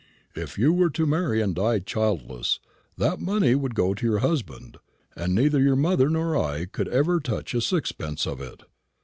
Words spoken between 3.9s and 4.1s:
to